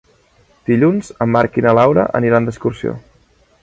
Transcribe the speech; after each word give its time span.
Dilluns 0.69 1.11
en 1.27 1.31
Marc 1.37 1.61
i 1.63 1.67
na 1.69 1.77
Laura 1.81 2.09
aniran 2.23 2.49
d'excursió. 2.53 3.01